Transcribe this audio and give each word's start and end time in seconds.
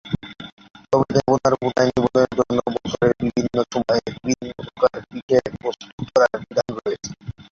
তবে 0.91 1.07
দেবতার 1.15 1.53
পূজায় 1.61 1.89
নিবেদনের 1.89 2.31
জন্য 2.39 2.57
বছরের 2.75 3.13
বিভিন্ন 3.19 3.57
সময়ে 3.73 4.01
বিভিন্ন 4.19 4.43
প্রকার 4.69 4.93
পিঠে 5.09 5.37
প্রস্তুত 5.61 5.97
করার 6.11 6.33
বিধান 6.41 6.69
রয়েছে। 6.77 7.11